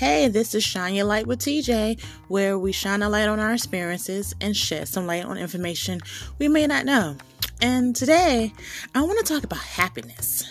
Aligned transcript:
Hey, 0.00 0.28
this 0.28 0.54
is 0.54 0.64
Shine 0.64 0.94
Your 0.94 1.04
Light 1.04 1.26
with 1.26 1.40
TJ, 1.40 2.02
where 2.28 2.58
we 2.58 2.72
shine 2.72 3.02
a 3.02 3.10
light 3.10 3.28
on 3.28 3.38
our 3.38 3.52
experiences 3.52 4.34
and 4.40 4.56
shed 4.56 4.88
some 4.88 5.06
light 5.06 5.26
on 5.26 5.36
information 5.36 6.00
we 6.38 6.48
may 6.48 6.66
not 6.66 6.86
know. 6.86 7.18
And 7.60 7.94
today, 7.94 8.50
I 8.94 9.02
want 9.02 9.18
to 9.18 9.30
talk 9.30 9.44
about 9.44 9.58
happiness. 9.58 10.50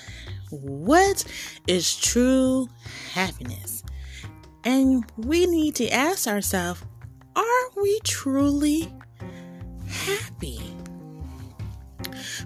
What 0.51 1.23
is 1.65 1.97
true 1.97 2.69
happiness? 3.11 3.81
And 4.65 5.03
we 5.17 5.47
need 5.47 5.73
to 5.77 5.89
ask 5.89 6.27
ourselves 6.27 6.83
are 7.35 7.69
we 7.75 7.99
truly 8.03 8.93
happy? 9.87 10.61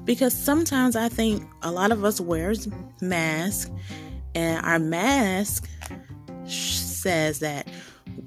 Because 0.06 0.34
sometimes 0.34 0.96
I 0.96 1.10
think 1.10 1.44
a 1.64 1.72
lot 1.74 1.92
of 1.92 2.06
us 2.06 2.22
wears 2.22 2.70
masks 3.02 3.70
and 4.36 4.66
our 4.66 4.80
mask 4.80 5.68
says 6.46 7.40
that 7.40 7.68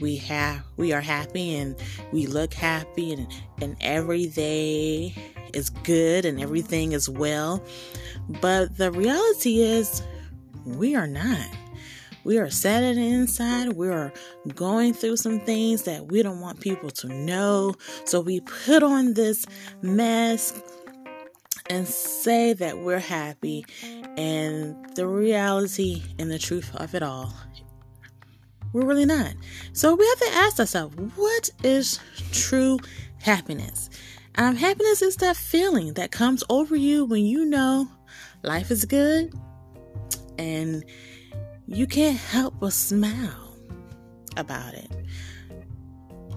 we 0.01 0.17
have 0.17 0.63
we 0.77 0.93
are 0.93 1.01
happy 1.01 1.57
and 1.57 1.77
we 2.13 2.27
look 2.27 2.53
happy 2.53 3.13
and 3.13 3.27
and 3.61 3.77
every 3.81 4.27
day 4.27 5.15
is 5.55 5.71
good 5.71 6.25
and 6.25 6.41
everything 6.41 6.93
is 6.93 7.09
well. 7.09 7.63
But 8.41 8.77
the 8.77 8.93
reality 8.93 9.61
is 9.61 10.03
we 10.65 10.95
are 10.95 11.07
not. 11.07 11.49
We 12.25 12.39
are 12.39 12.51
sad 12.51 12.83
on 12.83 12.97
the 12.97 13.07
inside. 13.07 13.75
We 13.75 13.89
are 13.89 14.13
going 14.55 14.95
through 14.95 15.17
some 15.19 15.39
things 15.41 15.83
that 15.83 16.07
we 16.09 16.23
don't 16.23 16.41
want 16.41 16.61
people 16.61 16.91
to 16.91 17.07
know. 17.07 17.75
So 18.05 18.21
we 18.21 18.41
put 18.41 18.83
on 18.83 19.15
this 19.15 19.47
mask 19.81 20.61
and 21.71 21.87
say 21.87 22.53
that 22.55 22.79
we're 22.79 22.99
happy. 22.99 23.65
And 24.17 24.75
the 24.97 25.07
reality 25.07 26.03
and 26.19 26.31
the 26.31 26.39
truth 26.39 26.75
of 26.75 26.97
it 26.97 27.03
all 27.03 27.33
we're 28.77 28.85
really 28.85 29.07
not. 29.07 29.33
So 29.73 29.95
we 29.95 30.07
have 30.07 30.19
to 30.19 30.39
ask 30.39 30.61
ourselves, 30.61 30.95
what 31.17 31.49
is 31.65 31.99
true 32.31 32.79
happiness? 33.19 33.89
Um, 34.35 34.55
happiness 34.55 35.01
is 35.01 35.17
that 35.17 35.35
feeling 35.35 35.95
that 35.95 36.11
comes 36.11 36.45
over 36.51 36.77
you 36.77 37.07
when 37.07 37.25
you 37.25 37.47
know 37.47 37.89
life 38.43 38.71
is 38.71 38.85
good 38.85 39.33
and 40.37 40.85
you 41.67 41.87
can't 41.87 42.19
help 42.19 42.61
but 42.61 42.75
smile 42.75 43.57
about 44.37 44.75
it. 44.75 44.93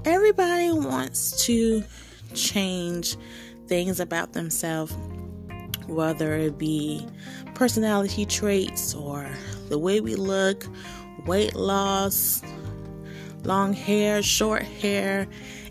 Everybody 0.06 0.72
wants 0.72 1.46
to 1.46 1.84
change 2.34 3.18
things 3.68 4.00
about 4.00 4.32
themselves, 4.32 4.96
whether 5.88 6.36
it 6.36 6.58
be 6.58 7.06
personality 7.54 8.26
traits 8.26 8.94
or 8.96 9.30
the 9.68 9.78
way 9.78 10.00
we 10.00 10.16
look 10.16 10.66
weight 11.30 11.56
loss, 11.56 12.42
long 13.44 13.72
hair, 13.72 14.24
short 14.24 14.64
hair, 14.64 15.28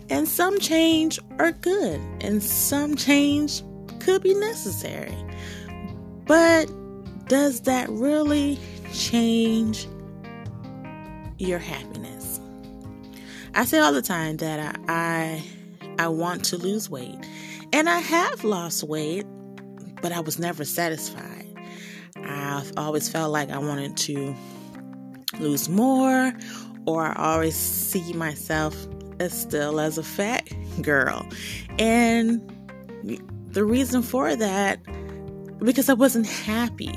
and 0.09 0.25
some 0.25 0.57
change 0.57 1.19
are 1.37 1.51
good 1.51 1.99
and 2.21 2.41
some 2.41 2.95
change 2.95 3.61
could 3.99 4.23
be 4.23 4.33
necessary. 4.33 5.15
But 6.25 6.65
does 7.27 7.61
that 7.61 7.89
really 7.89 8.57
change 8.93 9.85
your 11.37 11.59
happiness? 11.59 12.39
I 13.53 13.65
say 13.65 13.79
all 13.79 13.91
the 13.91 14.01
time 14.01 14.37
that 14.37 14.77
I, 14.87 14.93
I 14.93 15.43
I 15.99 16.07
want 16.07 16.45
to 16.45 16.57
lose 16.57 16.89
weight. 16.89 17.17
And 17.73 17.89
I 17.89 17.99
have 17.99 18.45
lost 18.45 18.83
weight, 18.83 19.25
but 20.01 20.13
I 20.13 20.21
was 20.21 20.39
never 20.39 20.63
satisfied. 20.63 21.45
I've 22.15 22.71
always 22.77 23.09
felt 23.09 23.33
like 23.33 23.49
I 23.49 23.57
wanted 23.57 23.97
to 23.97 24.33
lose 25.37 25.69
more, 25.69 26.33
or 26.85 27.05
I 27.05 27.33
always 27.33 27.55
see 27.55 28.13
myself 28.13 28.75
as 29.19 29.33
still 29.39 29.79
as 29.79 29.97
a 29.97 30.03
fat 30.03 30.49
girl. 30.81 31.27
And 31.77 32.41
the 33.47 33.63
reason 33.63 34.01
for 34.01 34.35
that, 34.35 34.79
because 35.59 35.89
I 35.89 35.93
wasn't 35.93 36.27
happy. 36.27 36.93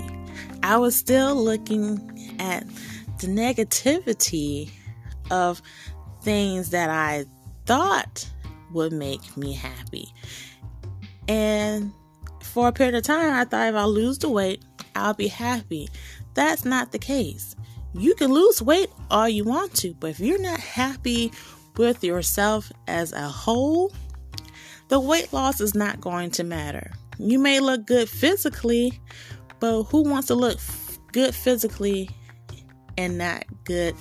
I 0.63 0.77
was 0.77 0.95
still 0.95 1.35
looking 1.35 1.99
at 2.39 2.65
the 3.19 3.27
negativity 3.27 4.71
of 5.31 5.61
things 6.23 6.71
that 6.71 6.89
I 6.89 7.25
thought 7.67 8.29
would 8.73 8.93
make 8.93 9.37
me 9.37 9.53
happy. 9.53 10.07
And 11.29 11.93
for 12.43 12.69
a 12.69 12.73
period 12.73 12.95
of 12.95 13.03
time, 13.03 13.33
I 13.33 13.45
thought 13.45 13.69
if 13.69 13.75
I 13.75 13.85
lose 13.85 14.19
the 14.19 14.29
weight, 14.29 14.65
I'll 14.95 15.15
be 15.15 15.29
happy. 15.29 15.89
That's 16.35 16.65
not 16.65 16.93
the 16.93 16.99
case. 16.99 17.57
You 17.95 18.15
can 18.15 18.33
lose 18.33 18.63
weight 18.63 18.91
all 19.11 19.29
you 19.29 19.45
want 19.45 19.75
to, 19.77 19.95
but 19.95 20.11
if 20.11 20.21
you're 20.21 20.41
not 20.41 20.61
happy 20.61 21.33
with 21.77 22.03
yourself 22.03 22.73
as 22.89 23.13
a 23.13 23.29
whole, 23.29 23.93
the 24.89 24.99
weight 24.99 25.33
loss 25.33 25.61
is 25.61 25.75
not 25.75 26.01
going 26.01 26.31
to 26.33 26.45
matter. 26.45 26.91
You 27.19 27.39
may 27.39 27.61
look 27.61 27.87
good 27.87 28.09
physically, 28.09 29.01
but 29.61 29.85
who 29.85 30.03
wants 30.03 30.29
to 30.29 30.35
look 30.35 30.59
good 31.13 31.35
physically 31.35 32.09
and 32.97 33.19
not 33.19 33.45
good 33.65 33.95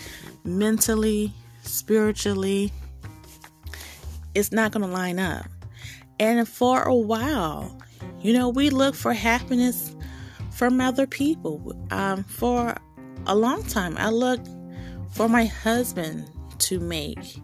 mentally, 0.43 1.33
spiritually? 1.63 2.71
It's 4.33 4.51
not 4.51 4.71
going 4.71 4.85
to 4.85 4.91
line 4.91 5.19
up. 5.19 5.45
And 6.19 6.47
for 6.47 6.83
a 6.83 6.95
while, 6.95 7.77
you 8.21 8.33
know, 8.33 8.49
we 8.49 8.69
look 8.69 8.95
for 8.95 9.13
happiness 9.13 9.95
from 10.51 10.79
other 10.79 11.07
people. 11.07 11.75
Um, 11.91 12.23
for 12.23 12.77
a 13.27 13.35
long 13.35 13.63
time. 13.63 13.97
I 13.97 14.09
looked 14.09 14.49
for 15.11 15.27
my 15.27 15.45
husband 15.45 16.29
to 16.59 16.79
make 16.79 17.37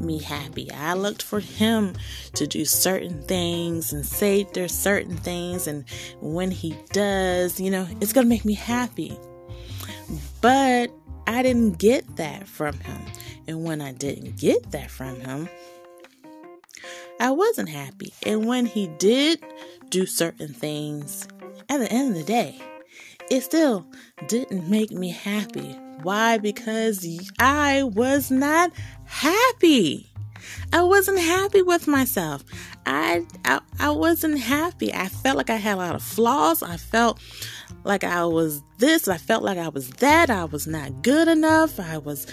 me 0.00 0.18
happy. 0.18 0.70
I 0.70 0.94
looked 0.94 1.22
for 1.22 1.40
him 1.40 1.94
to 2.34 2.46
do 2.46 2.64
certain 2.64 3.22
things 3.22 3.92
and 3.92 4.04
say 4.04 4.46
there's 4.52 4.74
certain 4.74 5.16
things 5.16 5.66
and 5.66 5.84
when 6.20 6.50
he 6.50 6.76
does, 6.92 7.60
you 7.60 7.70
know, 7.70 7.86
it's 8.00 8.12
going 8.12 8.24
to 8.24 8.28
make 8.28 8.44
me 8.44 8.54
happy. 8.54 9.16
But 10.40 10.90
I 11.26 11.42
didn't 11.42 11.78
get 11.78 12.16
that 12.16 12.48
from 12.48 12.78
him. 12.80 13.00
And 13.46 13.64
when 13.64 13.80
I 13.80 13.92
didn't 13.92 14.38
get 14.38 14.70
that 14.72 14.90
from 14.90 15.20
him, 15.20 15.48
I 17.20 17.30
wasn't 17.30 17.68
happy. 17.68 18.12
And 18.24 18.46
when 18.46 18.66
he 18.66 18.88
did 18.98 19.42
do 19.90 20.06
certain 20.06 20.52
things, 20.52 21.26
at 21.68 21.78
the 21.78 21.90
end 21.92 22.10
of 22.10 22.14
the 22.16 22.24
day, 22.24 22.60
it 23.32 23.42
still 23.42 23.86
didn't 24.28 24.68
make 24.68 24.90
me 24.90 25.08
happy. 25.08 25.72
Why? 26.02 26.36
Because 26.36 27.06
I 27.38 27.82
was 27.82 28.30
not 28.30 28.72
happy. 29.06 30.06
I 30.70 30.82
wasn't 30.82 31.18
happy 31.18 31.62
with 31.62 31.88
myself. 31.88 32.44
I, 32.84 33.24
I 33.46 33.60
I 33.78 33.90
wasn't 33.90 34.38
happy. 34.38 34.92
I 34.92 35.08
felt 35.08 35.38
like 35.38 35.48
I 35.48 35.56
had 35.56 35.74
a 35.74 35.76
lot 35.76 35.94
of 35.94 36.02
flaws. 36.02 36.62
I 36.62 36.76
felt 36.76 37.20
like 37.84 38.04
I 38.04 38.26
was 38.26 38.62
this. 38.76 39.08
I 39.08 39.16
felt 39.16 39.42
like 39.42 39.56
I 39.56 39.68
was 39.68 39.88
that. 40.04 40.28
I 40.28 40.44
was 40.44 40.66
not 40.66 41.02
good 41.02 41.26
enough. 41.26 41.80
I 41.80 41.96
was 41.96 42.26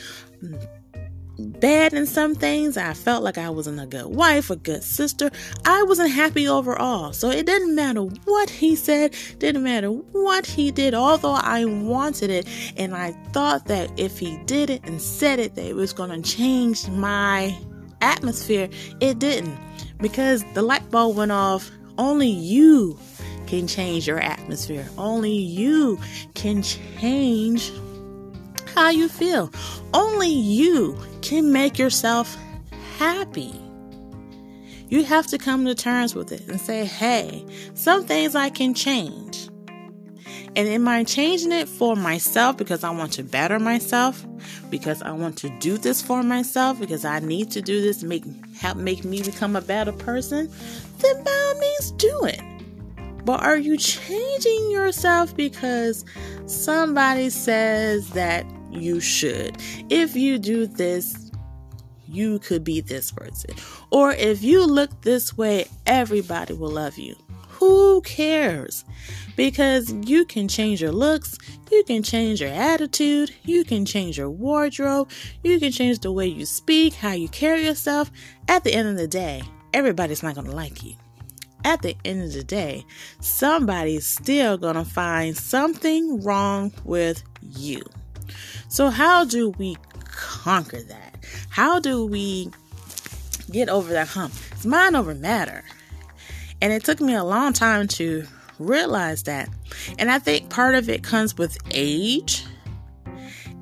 bad 1.40 1.94
in 1.94 2.06
some 2.06 2.36
things. 2.36 2.78
I 2.78 2.94
felt 2.94 3.24
like 3.24 3.38
I 3.38 3.50
wasn't 3.50 3.80
a 3.80 3.86
good 3.86 4.08
wife, 4.08 4.50
a 4.50 4.56
good 4.56 4.84
sister. 4.84 5.32
I 5.66 5.84
wasn't 5.84 6.12
happy 6.12 6.48
overall. 6.48 7.14
So 7.14 7.30
it 7.30 7.46
didn't 7.46 7.76
matter 7.76 8.02
what 8.02 8.50
he 8.50 8.76
said, 8.76 9.16
didn't 9.40 9.64
matter 9.64 9.90
what 9.90 10.46
he 10.46 10.72
did, 10.72 10.94
although 10.94 11.34
I 11.34 11.66
wanted 11.66 12.30
it 12.30 12.48
and 12.78 12.96
I 12.96 13.12
thought 13.32 13.66
that 13.66 13.92
if 14.00 14.20
he 14.20 14.38
did 14.46 14.70
it 14.70 14.82
and 14.84 15.02
said 15.02 15.40
it, 15.40 15.56
that 15.56 15.66
it 15.66 15.76
was 15.76 15.94
going 15.94 16.10
to 16.10 16.22
change 16.22 16.88
my 16.90 17.58
atmosphere. 18.02 18.70
It 19.00 19.20
didn't 19.20 19.58
because 20.00 20.44
the 20.54 20.62
light 20.62 20.90
bulb 20.92 21.18
went 21.18 21.32
off. 21.32 21.72
Only 21.98 22.30
you 22.30 22.98
can 23.48 23.68
change 23.68 24.08
your 24.08 24.20
atmosphere. 24.20 24.88
Only 24.98 25.34
you 25.34 26.00
can 26.36 26.62
change 26.62 27.72
how 28.76 28.90
you 28.90 29.10
feel. 29.10 29.52
Only 29.94 30.30
you 30.30 30.98
can 31.22 31.52
make 31.52 31.78
yourself 31.78 32.38
happy. 32.98 33.54
You 34.90 35.04
have 35.04 35.28
to 35.28 35.38
come 35.38 35.66
to 35.66 35.76
terms 35.76 36.16
with 36.16 36.32
it 36.32 36.48
and 36.48 36.60
say, 36.60 36.86
hey, 36.86 37.46
some 37.76 38.04
things 38.04 38.36
I 38.36 38.50
can 38.50 38.74
change. 38.74 39.50
And 40.56 40.68
am 40.68 40.88
I 40.88 41.04
changing 41.04 41.52
it 41.52 41.70
for 41.70 41.96
myself 41.96 42.58
because 42.58 42.84
I 42.84 42.90
want 42.90 43.14
to 43.14 43.24
better 43.24 43.60
myself? 43.60 44.26
Because 44.72 45.02
I 45.04 45.12
want 45.12 45.38
to 45.40 45.50
do 45.60 45.78
this 45.78 46.02
for 46.02 46.24
myself? 46.24 46.80
Because 46.80 47.06
I 47.06 47.20
need 47.20 47.52
to 47.52 47.62
do 47.62 47.82
this 47.82 48.02
make 48.02 48.24
help 48.56 48.78
make 48.78 49.04
me 49.04 49.22
become 49.22 49.56
a 49.56 49.62
better 49.62 49.92
person? 49.92 50.50
Then 50.98 51.24
by 51.24 51.32
all 51.32 51.60
means 51.60 51.92
do 51.92 52.26
it. 52.26 52.42
But 53.26 53.44
are 53.44 53.58
you 53.58 53.78
changing 53.78 54.72
yourself 54.72 55.36
because 55.36 56.04
somebody 56.48 57.30
says 57.30 58.10
that 58.10 58.44
you 58.72 59.00
should. 59.00 59.58
If 59.90 60.16
you 60.16 60.38
do 60.38 60.68
this, 60.68 61.32
you 62.08 62.40
could 62.40 62.64
be 62.64 62.82
this 62.82 63.12
person. 63.12 63.56
Or 63.92 64.12
if 64.12 64.42
you 64.42 64.66
look 64.66 65.02
this 65.02 65.38
way, 65.38 65.66
everybody 65.86 66.54
will 66.54 66.72
love 66.72 66.98
you. 66.98 67.16
Who 67.60 68.02
cares? 68.02 68.86
Because 69.36 69.92
you 69.92 70.26
can 70.26 70.48
change 70.48 70.82
your 70.82 70.92
looks, 70.92 71.38
you 71.70 71.84
can 71.84 72.04
change 72.04 72.42
your 72.42 72.52
attitude, 72.52 73.32
you 73.44 73.64
can 73.64 73.86
change 73.86 74.18
your 74.18 74.30
wardrobe, 74.30 75.10
you 75.44 75.60
can 75.60 75.72
change 75.72 76.00
the 76.00 76.12
way 76.12 76.26
you 76.26 76.46
speak, 76.46 76.94
how 76.94 77.12
you 77.12 77.28
carry 77.28 77.66
yourself. 77.66 78.12
At 78.48 78.64
the 78.64 78.74
end 78.74 78.88
of 78.88 78.98
the 78.98 79.08
day, 79.08 79.44
everybody's 79.74 80.24
not 80.24 80.36
going 80.36 80.48
to 80.48 80.56
like 80.56 80.84
you. 80.84 80.96
At 81.66 81.82
the 81.82 81.96
end 82.06 82.24
of 82.24 82.34
the 82.34 82.44
day, 82.44 82.86
somebody's 83.20 84.08
still 84.08 84.58
going 84.58 84.76
to 84.76 84.86
find 84.86 85.36
something 85.36 86.24
wrong 86.24 86.72
with 86.86 87.22
you. 87.42 87.84
So, 88.68 88.90
how 88.90 89.26
do 89.26 89.50
we 89.52 89.78
conquer 90.06 90.82
that? 90.82 91.26
How 91.50 91.80
do 91.80 92.06
we 92.06 92.50
get 93.52 93.70
over 93.70 93.92
that 93.94 94.08
hump? 94.08 94.34
It's 94.52 94.66
mind 94.66 94.96
over 94.96 95.16
matter. 95.16 95.64
And 96.62 96.74
it 96.74 96.84
took 96.84 97.00
me 97.00 97.14
a 97.14 97.24
long 97.24 97.54
time 97.54 97.88
to 97.90 98.26
realize 98.60 99.24
that. 99.24 99.50
And 99.98 100.12
I 100.12 100.20
think 100.20 100.50
part 100.50 100.76
of 100.76 100.90
it 100.90 101.04
comes 101.04 101.38
with 101.38 101.58
age 101.72 102.46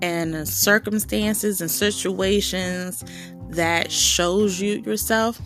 and 0.02 0.48
circumstances 0.48 1.62
and 1.62 1.70
situations 1.72 3.04
that 3.50 3.92
shows 3.92 4.60
you 4.60 4.82
yourself. 4.82 5.40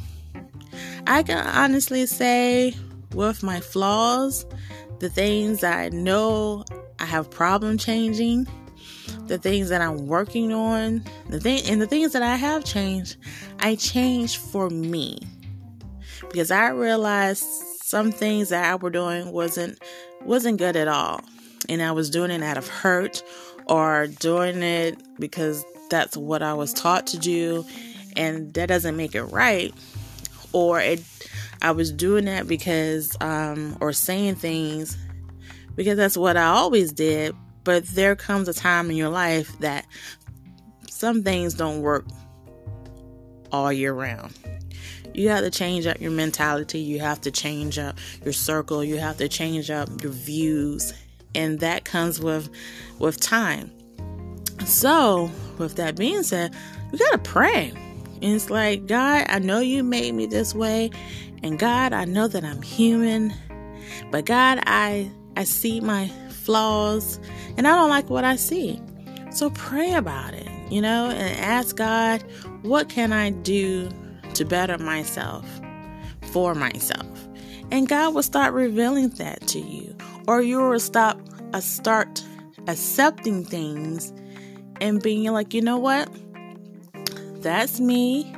I 1.07 1.23
can 1.23 1.45
honestly 1.45 2.06
say 2.06 2.73
with 3.13 3.44
my 3.44 3.59
flaws, 3.59 4.45
the 5.00 5.09
things 5.09 5.63
I 5.63 5.89
know 5.89 6.63
I 7.00 7.06
have 7.06 7.29
problem 7.29 7.77
changing, 7.77 8.47
the 9.27 9.38
things 9.38 9.69
that 9.69 9.81
I'm 9.81 10.07
working 10.07 10.53
on, 10.53 11.03
the 11.30 11.39
thing 11.39 11.62
and 11.68 11.81
the 11.81 11.88
things 11.88 12.13
that 12.13 12.21
I 12.21 12.36
have 12.36 12.63
changed, 12.63 13.18
I 13.59 13.75
changed 13.75 14.38
for 14.38 14.69
me. 14.69 15.19
Because 16.30 16.51
I 16.51 16.69
realized 16.69 17.44
some 17.44 18.12
things 18.12 18.50
that 18.50 18.63
I 18.63 18.75
were 18.75 18.89
doing 18.89 19.31
wasn't 19.31 19.81
wasn't 20.24 20.57
good 20.57 20.75
at 20.75 20.88
all. 20.88 21.21
And 21.69 21.81
I 21.81 21.92
was 21.92 22.09
doing 22.09 22.31
it 22.31 22.44
out 22.44 22.57
of 22.57 22.68
hurt 22.68 23.24
or 23.68 24.07
doing 24.07 24.62
it 24.63 25.01
because 25.19 25.63
that's 25.89 26.15
what 26.15 26.42
I 26.42 26.54
was 26.54 26.74
taught 26.74 27.07
to 27.07 27.19
do 27.19 27.65
and 28.15 28.54
that 28.54 28.68
doesn't 28.68 28.95
make 28.95 29.15
it 29.15 29.24
right. 29.24 29.74
Or 30.54 30.80
it 30.80 31.04
I 31.62 31.71
was 31.71 31.92
doing 31.92 32.25
that 32.25 32.47
because 32.47 33.15
um 33.21 33.77
or 33.81 33.94
saying 33.94 34.36
things 34.36 34.97
because 35.75 35.97
that's 35.97 36.18
what 36.18 36.38
I 36.38 36.45
always 36.45 36.92
did, 36.92 37.36
but 37.63 37.86
there 37.88 38.16
comes 38.16 38.48
a 38.48 38.54
time 38.54 38.90
in 38.90 38.96
your 38.98 39.10
life 39.10 39.58
that 39.60 39.86
some 40.90 41.24
things 41.24 41.54
don't 41.54 41.81
work 41.81 42.06
all 43.52 43.72
year 43.72 43.94
round. 43.94 44.38
You 45.13 45.30
have 45.30 45.44
to 45.44 45.52
change 45.52 45.86
up 45.86 46.00
your 46.00 46.12
mentality. 46.12 46.80
You 46.80 47.00
have 47.00 47.22
to 47.22 47.31
change 47.31 47.78
up 47.78 47.98
your 48.24 48.34
circle. 48.34 48.84
You 48.84 48.98
have 48.98 49.18
to 49.18 49.28
change 49.28 49.69
up 49.69 49.90
your 50.02 50.12
views. 50.12 50.94
And 51.36 51.60
that 51.60 51.84
comes 51.84 52.19
with 52.19 52.50
with 53.00 53.19
time. 53.19 53.72
So, 54.66 55.31
with 55.57 55.75
that 55.75 55.98
being 55.98 56.24
said, 56.24 56.56
you 56.92 57.00
got 57.00 57.12
to 57.12 57.18
pray. 57.18 57.74
And 58.22 58.36
it's 58.36 58.50
like, 58.50 58.86
God, 58.86 59.25
I 59.28 59.40
know 59.40 59.60
you 59.60 59.84
made 59.84 60.14
me 60.14 60.28
this 60.28 60.54
way. 60.54 60.92
And 61.44 61.57
God, 61.57 61.94
I 61.94 62.06
know 62.06 62.28
that 62.28 62.44
I'm 62.44 62.62
human. 62.62 63.34
But 64.12 64.25
God, 64.25 64.60
I 64.66 65.12
I 65.36 65.44
see 65.44 65.81
my 65.81 66.07
flaws 66.30 67.19
and 67.57 67.68
I 67.68 67.75
don't 67.75 67.89
like 67.89 68.09
what 68.09 68.24
I 68.24 68.36
see. 68.36 68.81
So 69.31 69.50
pray 69.51 69.94
about 69.94 70.33
it, 70.33 70.50
you 70.69 70.81
know, 70.81 71.09
and 71.09 71.39
ask 71.39 71.75
God, 71.75 72.24
what 72.63 72.89
can 72.89 73.13
I 73.13 73.30
do 73.30 73.89
to 74.33 74.45
better 74.45 74.77
myself 74.77 75.45
for 76.31 76.56
myself. 76.56 77.07
And 77.71 77.88
God 77.88 78.13
will 78.13 78.24
start 78.24 78.53
revealing 78.53 79.09
that 79.09 79.48
to 79.48 79.59
you. 79.59 79.95
Or 80.27 80.42
you 80.42 80.59
will 80.59 80.80
stop 80.80 81.19
uh, 81.53 81.59
start 81.59 82.24
accepting 82.68 83.44
things 83.44 84.13
and 84.80 85.01
being 85.01 85.31
like, 85.31 85.54
you 85.54 85.62
know 85.62 85.77
what? 85.77 86.09
That's 87.42 87.80
me. 87.80 88.33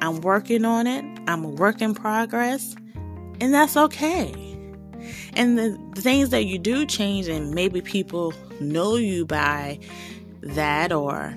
I'm 0.00 0.20
working 0.20 0.64
on 0.64 0.86
it. 0.86 1.04
I'm 1.26 1.44
a 1.44 1.48
work 1.48 1.80
in 1.80 1.94
progress. 1.94 2.74
And 3.40 3.52
that's 3.52 3.76
okay. 3.76 4.53
And 5.34 5.58
the, 5.58 5.78
things 6.00 6.30
that 6.30 6.44
you 6.44 6.58
do 6.58 6.86
change, 6.86 7.28
and 7.28 7.54
maybe 7.54 7.80
people 7.80 8.32
know 8.60 8.96
you 8.96 9.26
by 9.26 9.78
that 10.42 10.92
or 10.92 11.34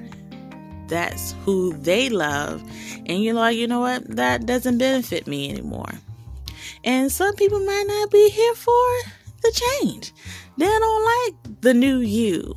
that's 0.88 1.34
who 1.44 1.74
they 1.74 2.10
love. 2.10 2.64
And 3.06 3.24
you're 3.24 3.34
like, 3.34 3.58
you 3.58 3.68
know 3.68 3.80
what? 3.80 4.08
That 4.16 4.46
doesn't 4.46 4.78
benefit 4.78 5.28
me 5.28 5.50
anymore. 5.50 5.92
And 6.84 7.12
some 7.12 7.36
people 7.36 7.60
might 7.60 7.86
not 7.88 8.12
be 8.12 8.30
here 8.30 8.56
for 8.56 8.98
the 9.42 9.52
change. 9.82 10.14
They 10.58 10.66
don't 10.66 11.06
like 11.06 11.62
the 11.62 11.74
new 11.74 12.00
you. 12.00 12.56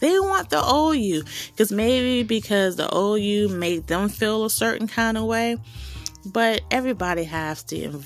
They 0.00 0.18
want 0.18 0.50
the 0.50 0.62
old 0.62 0.96
you. 0.96 1.24
Because 1.50 1.72
maybe 1.72 2.22
because 2.22 2.76
the 2.76 2.88
old 2.88 3.20
you 3.20 3.48
made 3.48 3.86
them 3.86 4.08
feel 4.08 4.44
a 4.44 4.50
certain 4.50 4.86
kind 4.86 5.16
of 5.16 5.24
way. 5.24 5.56
But 6.26 6.62
everybody 6.70 7.24
has 7.24 7.62
to 7.64 8.02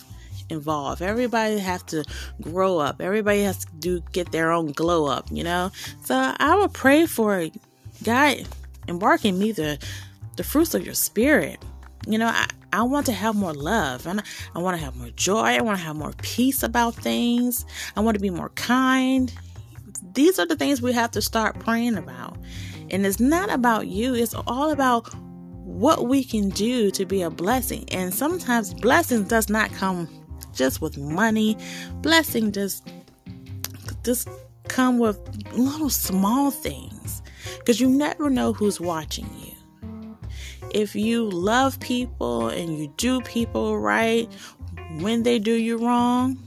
involve. 0.50 1.02
Everybody 1.02 1.58
has 1.58 1.82
to 1.84 2.04
grow 2.40 2.78
up. 2.78 3.00
Everybody 3.00 3.42
has 3.42 3.64
to 3.64 3.72
do 3.78 4.00
get 4.12 4.32
their 4.32 4.50
own 4.50 4.72
glow 4.72 5.06
up, 5.06 5.26
you 5.30 5.44
know? 5.44 5.70
So 6.04 6.34
I 6.38 6.56
would 6.56 6.72
pray 6.72 7.06
for 7.06 7.48
God 8.02 8.46
embarking 8.88 9.38
me 9.38 9.52
the 9.52 9.78
the 10.36 10.44
fruits 10.44 10.74
of 10.74 10.84
your 10.84 10.94
spirit. 10.94 11.62
You 12.06 12.16
know, 12.16 12.28
I, 12.28 12.46
I 12.72 12.82
want 12.82 13.06
to 13.06 13.12
have 13.12 13.34
more 13.34 13.52
love. 13.52 14.06
and 14.06 14.22
I 14.54 14.60
want 14.60 14.78
to 14.78 14.84
have 14.84 14.96
more 14.96 15.10
joy. 15.10 15.56
I 15.56 15.60
want 15.60 15.78
to 15.78 15.84
have 15.84 15.96
more 15.96 16.14
peace 16.22 16.62
about 16.62 16.94
things. 16.94 17.66
I 17.96 18.00
want 18.00 18.14
to 18.14 18.20
be 18.20 18.30
more 18.30 18.50
kind. 18.50 19.32
These 20.14 20.38
are 20.38 20.46
the 20.46 20.56
things 20.56 20.80
we 20.80 20.92
have 20.92 21.10
to 21.12 21.22
start 21.22 21.58
praying 21.58 21.96
about. 21.96 22.38
And 22.90 23.04
it's 23.04 23.20
not 23.20 23.50
about 23.50 23.88
you, 23.88 24.14
it's 24.14 24.34
all 24.46 24.70
about 24.70 25.12
what 25.64 26.06
we 26.06 26.24
can 26.24 26.48
do 26.50 26.90
to 26.92 27.04
be 27.04 27.22
a 27.22 27.30
blessing. 27.30 27.84
And 27.90 28.14
sometimes 28.14 28.72
blessing 28.72 29.24
does 29.24 29.50
not 29.50 29.70
come 29.72 30.08
just 30.58 30.82
with 30.82 30.98
money. 30.98 31.56
Blessing 32.02 32.52
just 32.52 32.86
just 34.04 34.28
come 34.66 34.98
with 34.98 35.18
little 35.54 35.88
small 35.88 36.50
things 36.50 37.22
because 37.58 37.80
you 37.80 37.88
never 37.88 38.28
know 38.28 38.52
who's 38.52 38.80
watching 38.80 39.28
you. 39.40 40.18
If 40.74 40.94
you 40.94 41.30
love 41.30 41.80
people 41.80 42.48
and 42.48 42.78
you 42.78 42.92
do 42.96 43.22
people 43.22 43.78
right 43.78 44.30
when 45.00 45.22
they 45.22 45.38
do 45.38 45.52
you 45.52 45.78
wrong, 45.78 46.38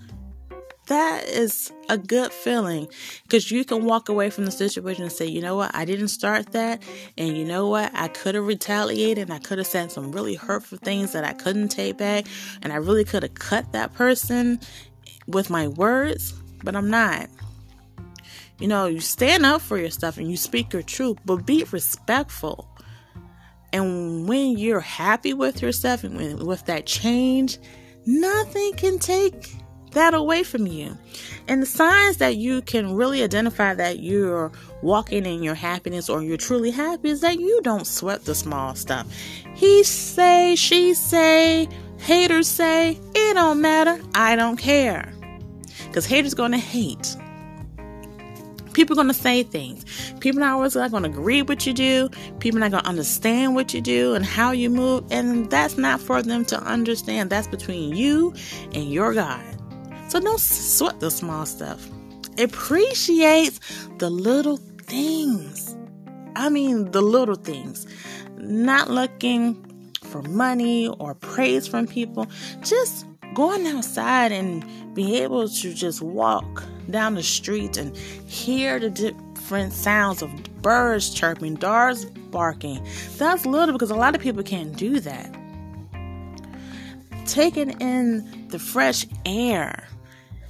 that 0.87 1.25
is 1.25 1.71
a 1.89 1.97
good 1.97 2.31
feeling 2.31 2.87
because 3.23 3.51
you 3.51 3.63
can 3.63 3.85
walk 3.85 4.09
away 4.09 4.29
from 4.29 4.45
the 4.45 4.51
situation 4.51 5.03
and 5.03 5.11
say, 5.11 5.25
you 5.25 5.41
know 5.41 5.55
what, 5.55 5.71
I 5.73 5.85
didn't 5.85 6.09
start 6.09 6.51
that. 6.53 6.81
And 7.17 7.37
you 7.37 7.45
know 7.45 7.67
what, 7.67 7.91
I 7.93 8.07
could 8.07 8.35
have 8.35 8.45
retaliated 8.45 9.29
and 9.29 9.33
I 9.33 9.39
could 9.39 9.59
have 9.59 9.67
said 9.67 9.91
some 9.91 10.11
really 10.11 10.35
hurtful 10.35 10.79
things 10.79 11.13
that 11.13 11.23
I 11.23 11.33
couldn't 11.33 11.69
take 11.69 11.97
back. 11.97 12.25
And 12.61 12.73
I 12.73 12.77
really 12.77 13.05
could 13.05 13.23
have 13.23 13.35
cut 13.35 13.71
that 13.73 13.93
person 13.93 14.59
with 15.27 15.49
my 15.49 15.67
words, 15.67 16.33
but 16.63 16.75
I'm 16.75 16.89
not. 16.89 17.29
You 18.59 18.67
know, 18.67 18.87
you 18.87 18.99
stand 18.99 19.45
up 19.45 19.61
for 19.61 19.77
your 19.77 19.91
stuff 19.91 20.17
and 20.17 20.29
you 20.29 20.37
speak 20.37 20.73
your 20.73 20.83
truth, 20.83 21.17
but 21.25 21.45
be 21.45 21.63
respectful. 21.71 22.67
And 23.73 24.27
when 24.27 24.57
you're 24.57 24.81
happy 24.81 25.33
with 25.33 25.61
yourself 25.61 26.03
and 26.03 26.43
with 26.43 26.65
that 26.65 26.85
change, 26.85 27.59
nothing 28.05 28.73
can 28.73 28.99
take 28.99 29.55
that 29.91 30.13
away 30.13 30.43
from 30.43 30.67
you. 30.67 30.97
And 31.47 31.61
the 31.61 31.65
signs 31.65 32.17
that 32.17 32.37
you 32.37 32.61
can 32.61 32.95
really 32.95 33.23
identify 33.23 33.73
that 33.73 33.99
you're 33.99 34.51
walking 34.81 35.25
in 35.25 35.43
your 35.43 35.55
happiness 35.55 36.09
or 36.09 36.23
you're 36.23 36.37
truly 36.37 36.71
happy 36.71 37.09
is 37.09 37.21
that 37.21 37.39
you 37.39 37.61
don't 37.61 37.85
sweat 37.85 38.25
the 38.25 38.35
small 38.35 38.75
stuff. 38.75 39.07
He 39.55 39.83
say, 39.83 40.55
she 40.55 40.93
say, 40.93 41.67
haters 41.99 42.47
say, 42.47 42.99
it 43.15 43.33
don't 43.33 43.61
matter. 43.61 44.01
I 44.15 44.35
don't 44.35 44.57
care. 44.57 45.13
Because 45.87 46.05
haters 46.05 46.33
gonna 46.33 46.57
hate. 46.57 47.15
People 48.73 48.97
are 48.99 49.05
to 49.05 49.13
say 49.13 49.43
things. 49.43 49.85
People 50.19 50.43
are 50.43 50.53
always 50.53 50.75
not 50.75 50.91
going 50.91 51.03
to 51.03 51.09
agree 51.09 51.41
what 51.41 51.65
you 51.65 51.73
do. 51.73 52.09
People 52.39 52.59
not 52.59 52.71
to 52.71 52.85
understand 52.85 53.53
what 53.53 53.73
you 53.73 53.81
do 53.81 54.13
and 54.13 54.25
how 54.25 54.51
you 54.51 54.69
move. 54.69 55.03
And 55.11 55.49
that's 55.49 55.77
not 55.77 55.99
for 55.99 56.21
them 56.21 56.45
to 56.45 56.59
understand. 56.61 57.29
That's 57.29 57.47
between 57.47 57.95
you 57.95 58.33
and 58.73 58.89
your 58.89 59.13
God. 59.13 59.43
So 60.11 60.19
don't 60.19 60.41
sweat 60.41 60.99
the 60.99 61.09
small 61.09 61.45
stuff. 61.45 61.87
Appreciate 62.37 63.57
the 63.97 64.09
little 64.09 64.57
things. 64.57 65.77
I 66.35 66.49
mean, 66.49 66.91
the 66.91 67.01
little 67.01 67.35
things. 67.35 67.87
Not 68.35 68.89
looking 68.89 69.93
for 70.03 70.21
money 70.23 70.89
or 70.89 71.15
praise 71.15 71.65
from 71.65 71.87
people. 71.87 72.27
Just 72.61 73.05
going 73.35 73.65
outside 73.67 74.33
and 74.33 74.65
be 74.93 75.21
able 75.21 75.47
to 75.47 75.73
just 75.73 76.01
walk 76.01 76.61
down 76.89 77.15
the 77.15 77.23
street 77.23 77.77
and 77.77 77.95
hear 77.95 78.79
the 78.79 78.89
different 78.89 79.71
sounds 79.71 80.21
of 80.21 80.29
birds 80.61 81.13
chirping, 81.13 81.55
dogs 81.55 82.03
barking. 82.31 82.85
That's 83.17 83.45
little 83.45 83.71
because 83.71 83.91
a 83.91 83.95
lot 83.95 84.13
of 84.13 84.19
people 84.19 84.43
can't 84.43 84.75
do 84.75 84.99
that. 84.99 85.33
Taking 87.25 87.69
in 87.79 88.49
the 88.49 88.59
fresh 88.59 89.05
air, 89.25 89.87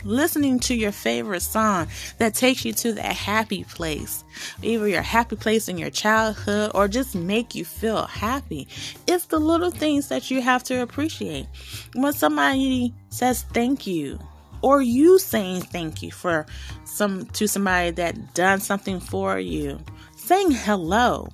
listening 0.03 0.59
to 0.59 0.75
your 0.75 0.91
favorite 0.91 1.41
song 1.41 1.87
that 2.17 2.33
takes 2.33 2.65
you 2.65 2.73
to 2.73 2.93
that 2.93 3.13
happy 3.15 3.63
place, 3.63 4.23
either 4.61 4.87
your 4.87 5.01
happy 5.01 5.35
place 5.35 5.67
in 5.67 5.77
your 5.77 5.89
childhood 5.89 6.71
or 6.73 6.87
just 6.87 7.15
make 7.15 7.55
you 7.55 7.65
feel 7.65 8.05
happy. 8.05 8.67
It's 9.07 9.25
the 9.25 9.39
little 9.39 9.71
things 9.71 10.09
that 10.09 10.31
you 10.31 10.41
have 10.41 10.63
to 10.65 10.81
appreciate. 10.81 11.47
When 11.93 12.13
somebody 12.13 12.93
says 13.09 13.43
thank 13.53 13.87
you, 13.87 14.19
or 14.61 14.81
you 14.81 15.17
saying 15.17 15.61
thank 15.61 16.03
you 16.03 16.11
for 16.11 16.45
some 16.85 17.25
to 17.25 17.47
somebody 17.47 17.91
that 17.91 18.33
done 18.33 18.59
something 18.59 18.99
for 18.99 19.39
you, 19.39 19.79
saying 20.15 20.51
hello, 20.51 21.29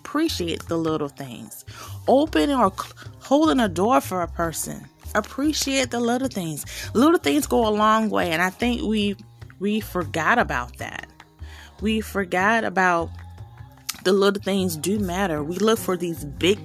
appreciate 0.00 0.66
the 0.66 0.76
little 0.76 1.08
things, 1.08 1.64
opening 2.08 2.56
or 2.56 2.72
holding 3.20 3.60
a 3.60 3.68
door 3.68 4.00
for 4.00 4.22
a 4.22 4.28
person 4.28 4.84
appreciate 5.14 5.90
the 5.90 6.00
little 6.00 6.28
things. 6.28 6.64
Little 6.94 7.18
things 7.18 7.46
go 7.46 7.66
a 7.66 7.70
long 7.70 8.10
way, 8.10 8.30
and 8.30 8.42
I 8.42 8.50
think 8.50 8.82
we 8.82 9.16
we 9.60 9.80
forgot 9.80 10.38
about 10.38 10.78
that. 10.78 11.06
We 11.80 12.00
forgot 12.00 12.64
about 12.64 13.10
the 14.04 14.12
little 14.12 14.42
things 14.42 14.76
do 14.76 14.98
matter. 14.98 15.42
We 15.42 15.56
look 15.56 15.78
for 15.78 15.96
these 15.96 16.24
big 16.24 16.58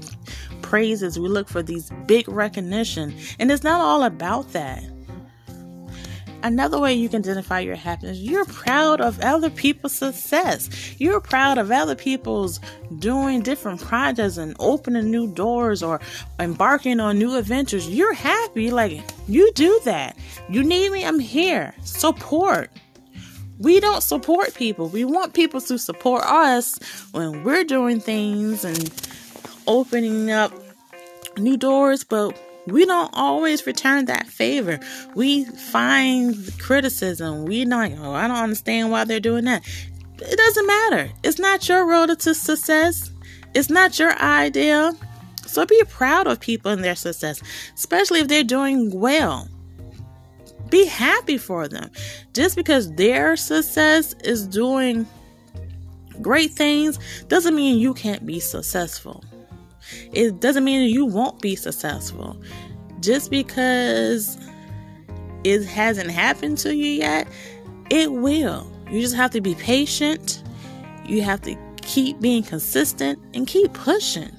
praises, 0.62 1.20
we 1.20 1.30
look 1.30 1.48
for 1.48 1.64
these 1.64 1.92
big 2.06 2.28
recognition, 2.28 3.16
and 3.40 3.52
it's 3.52 3.64
not 3.64 3.80
all 3.82 4.04
about 4.04 4.52
that. 4.54 4.84
Another 6.44 6.80
way 6.80 6.94
you 6.94 7.10
can 7.10 7.20
identify 7.20 7.60
your 7.60 7.76
happiness, 7.76 8.20
you're 8.20 8.46
proud 8.46 9.02
of 9.02 9.20
other 9.22 9.50
people's 9.50 9.94
success. 9.94 10.70
You're 11.00 11.20
proud 11.20 11.58
of 11.58 11.72
other 11.72 11.96
people's 11.96 12.60
doing 13.00 13.42
different 13.42 13.82
projects 13.82 14.38
and 14.38 14.56
opening 14.60 15.10
new 15.10 15.28
doors 15.28 15.82
or 15.82 16.00
embarking 16.40 17.00
on 17.00 17.18
new 17.18 17.36
adventures. 17.36 17.90
You're 17.90 18.14
happy. 18.14 18.72
Like, 18.72 19.02
you 19.28 19.52
do 19.54 19.80
that. 19.86 20.16
You 20.48 20.64
need 20.64 20.92
me? 20.92 21.04
I'm 21.04 21.20
here. 21.20 21.74
Support. 21.84 22.70
We 23.60 23.80
don't 23.80 24.04
support 24.04 24.54
people. 24.54 24.88
We 24.88 25.04
want 25.04 25.34
people 25.34 25.60
to 25.62 25.80
support 25.80 26.24
us 26.24 26.78
when 27.12 27.44
we're 27.44 27.64
doing 27.64 28.00
things 28.00 28.64
and 28.64 28.94
opening 29.66 30.30
up 30.30 30.54
new 31.38 31.58
doors, 31.58 32.04
but 32.04 32.40
we 32.68 32.86
don't 32.86 33.10
always 33.14 33.66
return 33.66 34.06
that 34.06 34.28
favor. 34.28 34.80
We 35.16 35.46
find 35.46 36.36
criticism. 36.60 37.46
We 37.46 37.64
not, 37.66 37.92
oh, 38.00 38.14
I 38.14 38.28
don't 38.28 38.38
understand 38.38 38.92
why 38.92 39.06
they're 39.06 39.20
doing 39.22 39.46
that. 39.46 39.66
It 40.20 40.38
doesn't 40.38 40.68
matter. 40.68 41.10
It's 41.24 41.40
not 41.40 41.68
your 41.70 41.86
road 41.86 42.08
to 42.20 42.36
success. 42.36 43.10
It's 43.54 43.70
not 43.70 43.98
your 43.98 44.20
idea. 44.20 44.92
So 45.46 45.66
be 45.66 45.82
proud 45.88 46.28
of 46.28 46.42
people 46.42 46.72
and 46.72 46.84
their 46.84 46.96
success, 46.96 47.42
especially 47.76 48.20
if 48.20 48.28
they're 48.28 48.44
doing 48.44 48.92
well. 48.92 49.48
Be 50.70 50.86
happy 50.86 51.38
for 51.38 51.70
them. 51.70 51.90
Just 52.34 52.58
because 52.58 52.94
their 52.96 53.38
success 53.38 54.14
is 54.26 54.46
doing 54.46 55.08
great 56.22 56.52
things 56.52 57.00
doesn't 57.30 57.56
mean 57.56 57.80
you 57.80 57.94
can't 57.94 58.26
be 58.26 58.42
successful. 58.42 59.24
It 60.12 60.40
doesn't 60.40 60.64
mean 60.64 60.90
you 60.90 61.06
won't 61.06 61.42
be 61.42 61.56
successful. 61.56 62.42
Just 63.00 63.30
because 63.30 64.38
it 65.44 65.66
hasn't 65.66 66.12
happened 66.12 66.58
to 66.60 66.76
you 66.76 66.90
yet, 66.90 67.28
it 67.90 68.12
will. 68.12 68.72
You 68.90 69.02
just 69.02 69.16
have 69.16 69.32
to 69.32 69.42
be 69.42 69.56
patient. 69.56 70.44
You 71.06 71.22
have 71.22 71.42
to 71.42 71.56
keep 71.82 72.20
being 72.20 72.44
consistent 72.44 73.20
and 73.34 73.48
keep 73.48 73.74
pushing. 73.74 74.32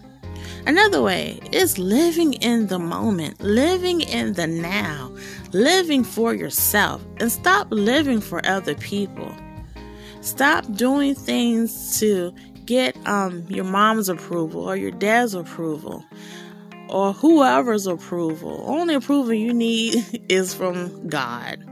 Another 0.66 1.00
way 1.00 1.40
is 1.50 1.78
living 1.78 2.34
in 2.34 2.66
the 2.66 2.78
moment, 2.78 3.40
living 3.40 4.02
in 4.02 4.34
the 4.34 4.46
now, 4.46 5.10
living 5.52 6.04
for 6.04 6.34
yourself, 6.34 7.02
and 7.18 7.32
stop 7.32 7.68
living 7.70 8.20
for 8.20 8.44
other 8.44 8.74
people. 8.74 9.32
Stop 10.20 10.70
doing 10.74 11.14
things 11.14 11.98
to 12.00 12.34
get 12.68 12.94
um, 13.08 13.42
your 13.48 13.64
mom's 13.64 14.10
approval 14.10 14.68
or 14.68 14.76
your 14.76 14.90
dad's 14.90 15.32
approval 15.32 16.04
or 16.90 17.14
whoever's 17.14 17.86
approval. 17.86 18.62
Only 18.66 18.94
approval 18.94 19.32
you 19.32 19.54
need 19.54 20.22
is 20.28 20.52
from 20.52 21.08
God. 21.08 21.64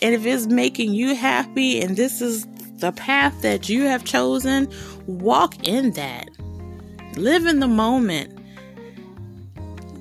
And 0.00 0.14
if 0.14 0.24
it's 0.24 0.46
making 0.46 0.94
you 0.94 1.14
happy 1.14 1.80
and 1.82 1.94
this 1.94 2.22
is 2.22 2.46
the 2.76 2.90
path 2.92 3.42
that 3.42 3.68
you 3.68 3.82
have 3.82 4.04
chosen, 4.04 4.72
walk 5.06 5.68
in 5.68 5.92
that. 5.92 6.30
Live 7.16 7.44
in 7.44 7.60
the 7.60 7.68
moment. 7.68 8.30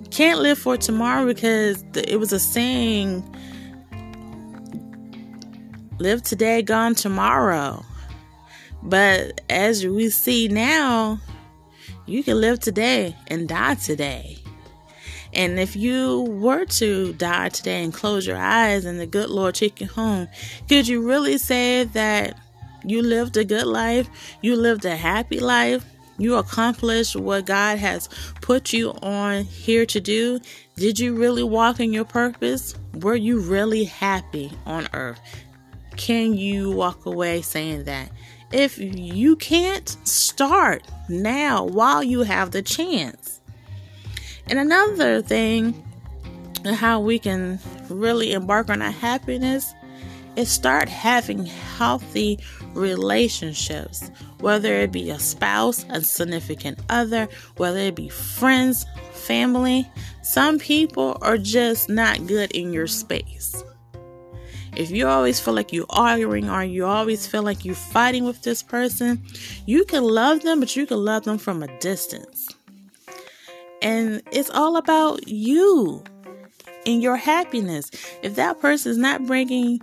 Can't 0.09 0.39
live 0.39 0.57
for 0.57 0.77
tomorrow 0.77 1.25
because 1.25 1.83
it 1.95 2.17
was 2.17 2.31
a 2.31 2.39
saying 2.39 3.29
live 5.99 6.23
today, 6.23 6.61
gone 6.61 6.95
tomorrow. 6.95 7.83
But 8.83 9.41
as 9.49 9.85
we 9.85 10.09
see 10.09 10.47
now, 10.49 11.19
you 12.05 12.21
can 12.23 12.41
live 12.41 12.59
today 12.59 13.15
and 13.27 13.47
die 13.47 13.75
today. 13.75 14.37
And 15.33 15.57
if 15.57 15.75
you 15.75 16.21
were 16.21 16.65
to 16.65 17.13
die 17.13 17.49
today 17.49 17.83
and 17.83 17.93
close 17.93 18.27
your 18.27 18.37
eyes 18.37 18.85
and 18.85 18.99
the 18.99 19.07
good 19.07 19.29
Lord 19.29 19.55
take 19.55 19.81
you 19.81 19.87
home, 19.87 20.27
could 20.69 20.87
you 20.87 21.01
really 21.01 21.37
say 21.37 21.85
that 21.85 22.37
you 22.85 23.01
lived 23.01 23.37
a 23.37 23.45
good 23.45 23.65
life? 23.65 24.09
You 24.41 24.55
lived 24.55 24.85
a 24.85 24.95
happy 24.95 25.39
life? 25.39 25.85
You 26.19 26.35
accomplished 26.35 27.15
what 27.15 27.45
God 27.45 27.79
has 27.79 28.09
put 28.41 28.73
you 28.73 28.91
on 29.01 29.45
here 29.45 29.85
to 29.87 29.99
do? 29.99 30.39
Did 30.75 30.99
you 30.99 31.15
really 31.15 31.41
walk 31.41 31.79
in 31.79 31.91
your 31.91 32.05
purpose? 32.05 32.75
Were 32.95 33.15
you 33.15 33.39
really 33.39 33.85
happy 33.85 34.51
on 34.65 34.87
earth? 34.93 35.19
Can 35.95 36.35
you 36.35 36.71
walk 36.71 37.05
away 37.05 37.41
saying 37.41 37.85
that? 37.85 38.11
If 38.53 38.77
you 38.77 39.35
can't, 39.35 39.89
start 40.07 40.83
now 41.09 41.65
while 41.65 42.03
you 42.03 42.21
have 42.21 42.51
the 42.51 42.61
chance. 42.61 43.41
And 44.47 44.59
another 44.59 45.23
thing, 45.23 45.83
how 46.63 46.99
we 46.99 47.17
can 47.17 47.59
really 47.89 48.31
embark 48.31 48.69
on 48.69 48.83
our 48.83 48.91
happiness 48.91 49.73
is 50.35 50.51
start 50.51 50.87
having 50.87 51.47
healthy 51.47 52.39
relationships, 52.75 54.11
whether 54.39 54.75
it 54.81 54.91
be 54.91 55.09
a 55.09 55.17
spouse, 55.17 55.83
a 55.89 56.03
significant 56.03 56.77
other, 56.89 57.27
whether 57.57 57.79
it 57.79 57.95
be 57.95 58.09
friends, 58.09 58.85
family. 59.13 59.89
Some 60.21 60.59
people 60.59 61.17
are 61.23 61.39
just 61.39 61.89
not 61.89 62.27
good 62.27 62.51
in 62.51 62.71
your 62.71 62.87
space. 62.87 63.63
If 64.75 64.89
you 64.91 65.07
always 65.07 65.39
feel 65.39 65.53
like 65.53 65.71
you're 65.71 65.85
arguing 65.89 66.49
or 66.49 66.63
you 66.63 66.85
always 66.85 67.27
feel 67.27 67.43
like 67.43 67.63
you're 67.63 67.75
fighting 67.75 68.25
with 68.25 68.41
this 68.41 68.63
person, 68.63 69.23
you 69.65 69.85
can 69.85 70.03
love 70.03 70.41
them, 70.41 70.59
but 70.59 70.75
you 70.75 70.85
can 70.85 71.03
love 71.03 71.23
them 71.23 71.37
from 71.37 71.61
a 71.61 71.79
distance. 71.79 72.49
And 73.81 74.21
it's 74.31 74.49
all 74.49 74.77
about 74.77 75.27
you 75.27 76.03
and 76.85 77.01
your 77.03 77.17
happiness. 77.17 77.91
If 78.23 78.35
that 78.35 78.59
person 78.61 78.91
is 78.91 78.97
not 78.97 79.25
bringing 79.27 79.79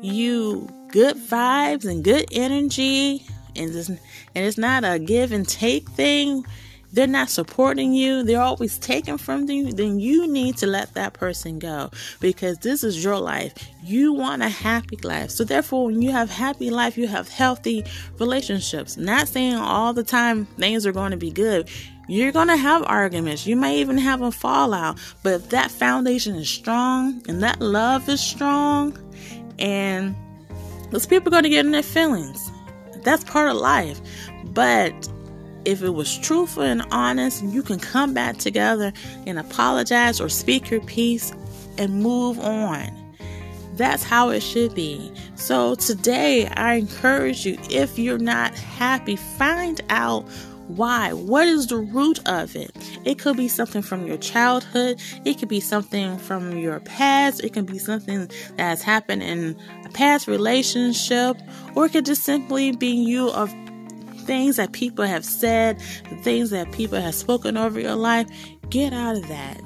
you 0.00 0.68
good 0.88 1.16
vibes 1.16 1.84
and 1.84 2.02
good 2.02 2.26
energy, 2.32 3.24
and 3.56 3.74
it's, 3.74 3.88
and 3.88 3.98
it's 4.34 4.58
not 4.58 4.84
a 4.84 4.98
give 4.98 5.32
and 5.32 5.46
take 5.46 5.88
thing, 5.90 6.44
they're 6.92 7.06
not 7.06 7.30
supporting 7.30 7.92
you, 7.92 8.22
they're 8.22 8.40
always 8.40 8.78
taking 8.78 9.18
from 9.18 9.48
you, 9.48 9.72
then 9.72 10.00
you 10.00 10.26
need 10.26 10.56
to 10.58 10.66
let 10.66 10.94
that 10.94 11.12
person 11.12 11.58
go 11.58 11.90
because 12.20 12.58
this 12.58 12.82
is 12.82 13.02
your 13.02 13.18
life. 13.18 13.52
You 13.82 14.12
want 14.12 14.42
a 14.42 14.48
happy 14.48 14.96
life. 15.02 15.30
So 15.30 15.44
therefore, 15.44 15.86
when 15.86 16.02
you 16.02 16.10
have 16.10 16.30
happy 16.30 16.70
life, 16.70 16.98
you 16.98 17.06
have 17.06 17.28
healthy 17.28 17.84
relationships. 18.18 18.96
Not 18.96 19.28
saying 19.28 19.54
all 19.54 19.92
the 19.92 20.04
time 20.04 20.46
things 20.46 20.86
are 20.86 20.92
going 20.92 21.12
to 21.12 21.16
be 21.16 21.30
good. 21.30 21.68
You're 22.08 22.32
going 22.32 22.48
to 22.48 22.56
have 22.56 22.82
arguments. 22.86 23.46
You 23.46 23.54
may 23.54 23.78
even 23.78 23.96
have 23.96 24.20
a 24.20 24.32
fallout. 24.32 24.98
But 25.22 25.34
if 25.34 25.50
that 25.50 25.70
foundation 25.70 26.34
is 26.34 26.48
strong 26.48 27.22
and 27.28 27.42
that 27.44 27.60
love 27.60 28.08
is 28.08 28.20
strong, 28.20 28.98
and 29.60 30.16
those 30.90 31.06
people 31.06 31.28
are 31.28 31.30
going 31.30 31.44
to 31.44 31.50
get 31.50 31.64
in 31.64 31.72
their 31.72 31.82
feelings. 31.82 32.50
That's 33.02 33.22
part 33.24 33.48
of 33.48 33.56
life. 33.56 34.00
But 34.46 35.08
if 35.64 35.82
it 35.82 35.90
was 35.90 36.16
truthful 36.18 36.62
and 36.62 36.82
honest, 36.90 37.42
you 37.44 37.62
can 37.62 37.78
come 37.78 38.14
back 38.14 38.38
together 38.38 38.92
and 39.26 39.38
apologize 39.38 40.20
or 40.20 40.28
speak 40.28 40.70
your 40.70 40.80
piece 40.82 41.32
and 41.78 42.02
move 42.02 42.38
on. 42.38 42.88
That's 43.74 44.02
how 44.02 44.28
it 44.30 44.40
should 44.40 44.74
be. 44.74 45.12
So, 45.36 45.74
today, 45.74 46.46
I 46.48 46.74
encourage 46.74 47.46
you 47.46 47.56
if 47.70 47.98
you're 47.98 48.18
not 48.18 48.54
happy, 48.54 49.16
find 49.16 49.80
out 49.88 50.28
why. 50.76 51.12
What 51.12 51.48
is 51.48 51.66
the 51.66 51.78
root 51.78 52.20
of 52.28 52.54
it? 52.54 52.70
It 53.04 53.18
could 53.18 53.36
be 53.36 53.48
something 53.48 53.82
from 53.82 54.06
your 54.06 54.18
childhood, 54.18 55.00
it 55.24 55.38
could 55.38 55.48
be 55.48 55.60
something 55.60 56.18
from 56.18 56.58
your 56.58 56.80
past, 56.80 57.42
it 57.42 57.52
can 57.52 57.64
be 57.64 57.78
something 57.78 58.26
that 58.56 58.58
has 58.58 58.82
happened 58.82 59.22
in 59.22 59.56
a 59.84 59.88
past 59.88 60.28
relationship, 60.28 61.36
or 61.74 61.86
it 61.86 61.92
could 61.92 62.06
just 62.06 62.22
simply 62.22 62.72
be 62.72 62.88
you 62.88 63.30
of 63.30 63.52
things 64.30 64.54
that 64.54 64.70
people 64.70 65.04
have 65.04 65.24
said, 65.24 65.76
the 66.08 66.14
things 66.22 66.50
that 66.50 66.70
people 66.70 67.00
have 67.00 67.16
spoken 67.16 67.56
over 67.56 67.80
your 67.80 67.96
life, 67.96 68.28
get 68.68 68.92
out 68.92 69.16
of 69.16 69.26
that. 69.26 69.60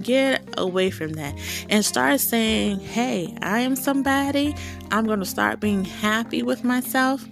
Get 0.00 0.42
away 0.56 0.88
from 0.88 1.12
that 1.12 1.38
and 1.68 1.84
start 1.84 2.20
saying, 2.20 2.80
Hey, 2.80 3.36
I 3.42 3.60
am 3.60 3.76
somebody. 3.76 4.54
I'm 4.90 5.04
going 5.04 5.18
to 5.18 5.26
start 5.26 5.60
being 5.60 5.84
happy 5.84 6.42
with 6.42 6.64
myself 6.64 7.28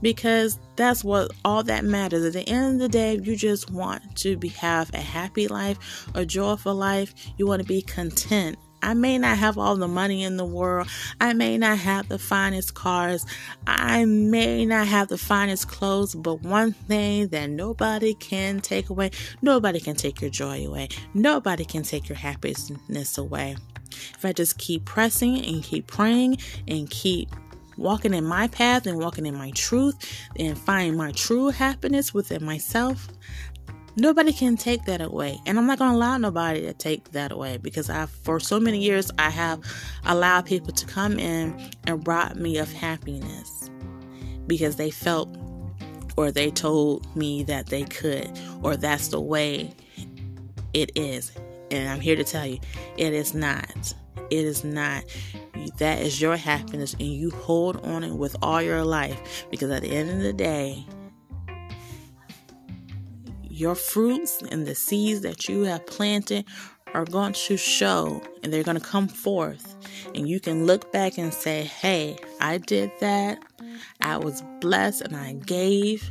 because 0.00 0.58
that's 0.76 1.04
what 1.04 1.30
all 1.44 1.62
that 1.64 1.84
matters. 1.84 2.24
At 2.24 2.32
the 2.32 2.48
end 2.48 2.76
of 2.76 2.78
the 2.78 2.88
day, 2.88 3.20
you 3.22 3.36
just 3.36 3.70
want 3.70 4.16
to 4.16 4.38
be 4.38 4.48
have 4.48 4.90
a 4.94 5.02
happy 5.02 5.48
life, 5.48 6.08
a 6.14 6.24
joyful 6.24 6.74
life. 6.74 7.14
You 7.36 7.46
want 7.46 7.60
to 7.60 7.68
be 7.68 7.82
content. 7.82 8.56
I 8.84 8.92
may 8.92 9.16
not 9.16 9.38
have 9.38 9.56
all 9.56 9.76
the 9.76 9.88
money 9.88 10.22
in 10.22 10.36
the 10.36 10.44
world. 10.44 10.88
I 11.18 11.32
may 11.32 11.56
not 11.56 11.78
have 11.78 12.08
the 12.10 12.18
finest 12.18 12.74
cars. 12.74 13.24
I 13.66 14.04
may 14.04 14.66
not 14.66 14.86
have 14.86 15.08
the 15.08 15.16
finest 15.16 15.68
clothes, 15.68 16.14
but 16.14 16.42
one 16.42 16.72
thing 16.72 17.28
that 17.28 17.48
nobody 17.48 18.12
can 18.12 18.60
take 18.60 18.90
away, 18.90 19.10
nobody 19.40 19.80
can 19.80 19.96
take 19.96 20.20
your 20.20 20.28
joy 20.28 20.66
away. 20.66 20.88
Nobody 21.14 21.64
can 21.64 21.82
take 21.82 22.10
your 22.10 22.18
happiness 22.18 23.16
away. 23.16 23.56
If 23.90 24.22
I 24.22 24.34
just 24.34 24.58
keep 24.58 24.84
pressing 24.84 25.42
and 25.42 25.62
keep 25.62 25.86
praying 25.86 26.36
and 26.68 26.90
keep 26.90 27.30
walking 27.78 28.12
in 28.12 28.24
my 28.24 28.48
path 28.48 28.86
and 28.86 28.98
walking 28.98 29.24
in 29.24 29.34
my 29.34 29.50
truth 29.52 29.96
and 30.38 30.58
finding 30.58 30.96
my 30.96 31.12
true 31.12 31.48
happiness 31.48 32.12
within 32.12 32.44
myself, 32.44 33.08
Nobody 33.96 34.32
can 34.32 34.56
take 34.56 34.84
that 34.86 35.00
away. 35.00 35.38
And 35.46 35.58
I'm 35.58 35.66
not 35.66 35.78
going 35.78 35.92
to 35.92 35.96
allow 35.96 36.16
nobody 36.16 36.62
to 36.62 36.72
take 36.72 37.12
that 37.12 37.30
away 37.30 37.58
because 37.58 37.88
I 37.88 38.06
for 38.06 38.40
so 38.40 38.58
many 38.58 38.78
years 38.78 39.10
I 39.18 39.30
have 39.30 39.60
allowed 40.04 40.46
people 40.46 40.72
to 40.72 40.86
come 40.86 41.18
in 41.18 41.70
and 41.86 42.06
rob 42.06 42.36
me 42.36 42.58
of 42.58 42.72
happiness 42.72 43.70
because 44.46 44.76
they 44.76 44.90
felt 44.90 45.28
or 46.16 46.30
they 46.30 46.50
told 46.50 47.14
me 47.16 47.42
that 47.44 47.66
they 47.66 47.84
could 47.84 48.30
or 48.62 48.76
that's 48.76 49.08
the 49.08 49.20
way 49.20 49.74
it 50.72 50.90
is. 50.96 51.32
And 51.70 51.88
I'm 51.88 52.00
here 52.00 52.16
to 52.16 52.24
tell 52.24 52.46
you, 52.46 52.58
it 52.96 53.12
is 53.12 53.34
not. 53.34 53.94
It 54.30 54.44
is 54.44 54.64
not. 54.64 55.04
That 55.78 56.00
is 56.00 56.20
your 56.20 56.36
happiness, 56.36 56.94
and 56.94 57.02
you 57.08 57.30
hold 57.30 57.84
on 57.84 58.04
it 58.04 58.12
with 58.12 58.36
all 58.42 58.60
your 58.60 58.84
life 58.84 59.46
because 59.50 59.70
at 59.70 59.82
the 59.82 59.90
end 59.90 60.10
of 60.10 60.20
the 60.20 60.32
day, 60.32 60.84
your 63.54 63.76
fruits 63.76 64.42
and 64.50 64.66
the 64.66 64.74
seeds 64.74 65.20
that 65.20 65.48
you 65.48 65.62
have 65.62 65.86
planted 65.86 66.44
are 66.92 67.04
going 67.04 67.32
to 67.32 67.56
show 67.56 68.20
and 68.42 68.52
they're 68.52 68.64
going 68.64 68.78
to 68.78 68.84
come 68.84 69.06
forth. 69.08 69.76
And 70.14 70.28
you 70.28 70.40
can 70.40 70.66
look 70.66 70.92
back 70.92 71.18
and 71.18 71.32
say, 71.32 71.62
hey, 71.62 72.16
I 72.40 72.58
did 72.58 72.90
that. 73.00 73.38
I 74.00 74.16
was 74.16 74.42
blessed 74.60 75.02
and 75.02 75.16
I 75.16 75.34
gave. 75.34 76.08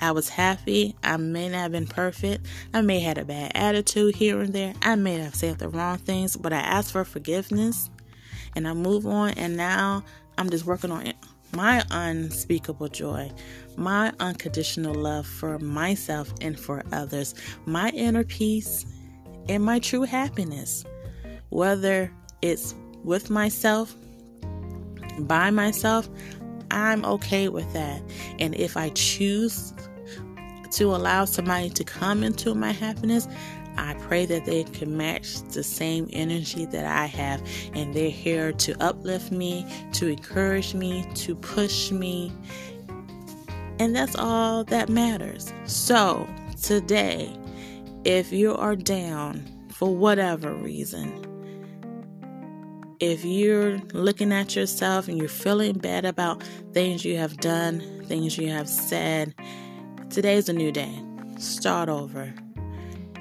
I 0.00 0.10
was 0.12 0.28
happy. 0.28 0.94
I 1.02 1.16
may 1.16 1.48
not 1.48 1.58
have 1.58 1.72
been 1.72 1.86
perfect. 1.86 2.46
I 2.74 2.82
may 2.82 3.00
have 3.00 3.16
had 3.16 3.18
a 3.18 3.24
bad 3.24 3.52
attitude 3.54 4.16
here 4.16 4.40
and 4.40 4.52
there. 4.52 4.74
I 4.82 4.94
may 4.94 5.18
have 5.18 5.34
said 5.34 5.58
the 5.58 5.68
wrong 5.68 5.98
things, 5.98 6.36
but 6.36 6.52
I 6.52 6.58
asked 6.58 6.92
for 6.92 7.04
forgiveness 7.04 7.88
and 8.54 8.68
I 8.68 8.74
move 8.74 9.06
on. 9.06 9.30
And 9.30 9.56
now 9.56 10.04
I'm 10.36 10.50
just 10.50 10.66
working 10.66 10.90
on 10.90 11.06
it 11.06 11.16
my 11.52 11.84
unspeakable 11.90 12.88
joy, 12.88 13.30
my 13.76 14.12
unconditional 14.20 14.94
love 14.94 15.26
for 15.26 15.58
myself 15.58 16.32
and 16.40 16.58
for 16.58 16.82
others, 16.92 17.34
my 17.66 17.90
inner 17.90 18.24
peace, 18.24 18.86
and 19.48 19.64
my 19.64 19.78
true 19.78 20.02
happiness. 20.02 20.84
Whether 21.50 22.10
it's 22.40 22.74
with 23.04 23.30
myself, 23.30 23.94
by 25.20 25.50
myself, 25.50 26.08
I'm 26.70 27.04
okay 27.04 27.48
with 27.48 27.70
that. 27.74 28.02
And 28.38 28.54
if 28.54 28.76
I 28.76 28.88
choose 28.90 29.74
to 30.72 30.84
allow 30.94 31.26
somebody 31.26 31.68
to 31.68 31.84
come 31.84 32.22
into 32.22 32.54
my 32.54 32.72
happiness, 32.72 33.28
I 33.76 33.94
pray 33.94 34.26
that 34.26 34.44
they 34.44 34.64
can 34.64 34.96
match 34.96 35.40
the 35.52 35.62
same 35.62 36.08
energy 36.12 36.66
that 36.66 36.84
I 36.84 37.06
have, 37.06 37.42
and 37.74 37.94
they're 37.94 38.10
here 38.10 38.52
to 38.52 38.82
uplift 38.82 39.32
me, 39.32 39.66
to 39.92 40.08
encourage 40.08 40.74
me, 40.74 41.06
to 41.14 41.34
push 41.34 41.90
me. 41.90 42.32
And 43.78 43.96
that's 43.96 44.16
all 44.16 44.64
that 44.64 44.88
matters. 44.88 45.52
So, 45.64 46.28
today, 46.62 47.34
if 48.04 48.32
you 48.32 48.54
are 48.54 48.76
down 48.76 49.44
for 49.70 49.94
whatever 49.94 50.52
reason, 50.54 51.28
if 53.00 53.24
you're 53.24 53.78
looking 53.92 54.32
at 54.32 54.54
yourself 54.54 55.08
and 55.08 55.18
you're 55.18 55.28
feeling 55.28 55.78
bad 55.78 56.04
about 56.04 56.42
things 56.72 57.04
you 57.04 57.16
have 57.16 57.36
done, 57.38 58.04
things 58.06 58.38
you 58.38 58.48
have 58.50 58.68
said, 58.68 59.34
today's 60.08 60.48
a 60.48 60.52
new 60.52 60.70
day. 60.70 61.02
Start 61.38 61.88
over. 61.88 62.32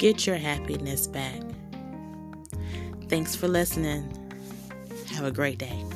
Get 0.02 0.26
your 0.26 0.38
happiness 0.38 1.06
back. 1.06 1.40
Thanks 3.08 3.36
for 3.36 3.48
listening. 3.48 4.12
Have 5.12 5.26
a 5.26 5.32
great 5.32 5.60
day. 5.60 5.91